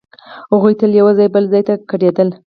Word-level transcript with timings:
هغوی 0.51 0.73
تل 0.79 0.89
له 0.93 0.97
یوه 1.01 1.11
ځایه 1.17 1.33
بل 1.35 1.43
ځای 1.53 1.63
ته 1.67 1.73
کډېدل. 1.89 2.29